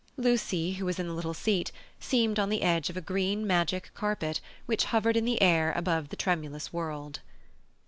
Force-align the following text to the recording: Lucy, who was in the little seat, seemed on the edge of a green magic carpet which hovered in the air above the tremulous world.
Lucy, 0.17 0.71
who 0.73 0.85
was 0.87 0.97
in 0.97 1.05
the 1.07 1.13
little 1.13 1.31
seat, 1.35 1.71
seemed 1.99 2.39
on 2.39 2.49
the 2.49 2.63
edge 2.63 2.89
of 2.89 2.97
a 2.97 3.01
green 3.05 3.45
magic 3.45 3.91
carpet 3.93 4.41
which 4.65 4.85
hovered 4.85 5.15
in 5.15 5.25
the 5.25 5.39
air 5.43 5.71
above 5.75 6.09
the 6.09 6.15
tremulous 6.15 6.73
world. 6.73 7.19